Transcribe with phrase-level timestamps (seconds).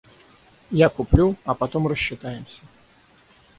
[0.71, 2.59] Я куплю, а потом рассчитаемся.